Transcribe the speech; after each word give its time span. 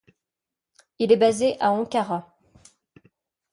Il 0.97 1.11
est 1.11 1.15
basé 1.17 1.57
à 1.61 1.69
Ankara. 1.69 2.33